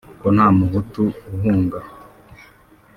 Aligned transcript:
ko 0.21 0.27
nta 0.35 0.47
muhutu 0.57 1.03
uhunga 1.33 1.79